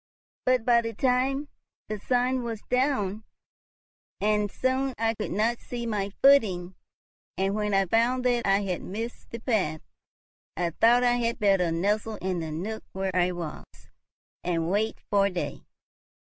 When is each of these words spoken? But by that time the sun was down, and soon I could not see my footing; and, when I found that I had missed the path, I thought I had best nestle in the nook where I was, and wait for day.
But 0.47 0.65
by 0.65 0.81
that 0.81 0.97
time 0.97 1.47
the 1.87 1.99
sun 1.99 2.41
was 2.41 2.63
down, 2.71 3.23
and 4.19 4.49
soon 4.49 4.95
I 4.97 5.13
could 5.13 5.29
not 5.29 5.59
see 5.59 5.85
my 5.85 6.09
footing; 6.23 6.73
and, 7.37 7.53
when 7.53 7.75
I 7.75 7.85
found 7.85 8.25
that 8.25 8.47
I 8.47 8.61
had 8.63 8.81
missed 8.81 9.29
the 9.29 9.37
path, 9.37 9.81
I 10.57 10.71
thought 10.71 11.03
I 11.03 11.17
had 11.17 11.37
best 11.37 11.71
nestle 11.75 12.15
in 12.15 12.39
the 12.39 12.49
nook 12.49 12.83
where 12.93 13.15
I 13.15 13.31
was, 13.31 13.63
and 14.43 14.71
wait 14.71 15.01
for 15.11 15.29
day. 15.29 15.67